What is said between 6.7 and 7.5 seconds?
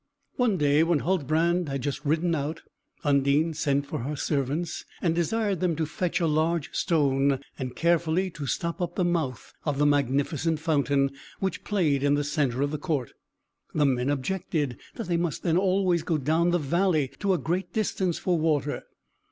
stone